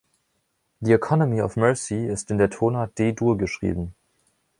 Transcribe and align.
„The 0.79 0.93
Economy 0.93 1.43
Of 1.43 1.55
Mercy“ 1.57 2.07
ist 2.07 2.31
in 2.31 2.39
der 2.39 2.49
Tonart 2.49 2.97
D-Dur 2.97 3.37
geschrieben. 3.37 3.93